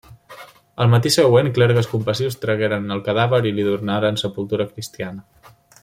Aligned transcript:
El 0.85 0.87
matí 0.93 1.11
següent 1.15 1.49
clergues 1.57 1.89
compassius 1.91 2.39
tragueren 2.45 2.95
el 2.97 3.05
cadàver 3.09 3.43
i 3.51 3.53
li 3.59 3.67
donaren 3.71 4.19
sepultura 4.23 4.69
cristiana. 4.73 5.55